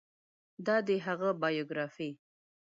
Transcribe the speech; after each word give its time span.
دا 0.65 0.77
دی 0.87 0.97
هغه 1.07 1.29
بایوګرافي 1.41 2.09